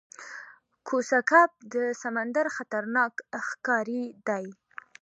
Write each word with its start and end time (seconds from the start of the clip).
کوسه 0.87 1.19
کب 1.29 1.49
د 1.73 1.75
سمندر 2.01 2.45
خطرناک 2.55 3.13
ښکاری 3.47 4.03
دی 4.27 4.45